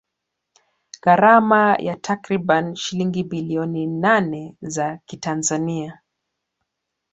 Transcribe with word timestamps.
Gharama 1.03 1.75
ya 1.79 1.95
takribani 1.95 2.75
shilingi 2.77 3.23
bilioni 3.23 3.87
nane 3.87 4.55
za 4.61 4.97
kitanzania 5.05 6.01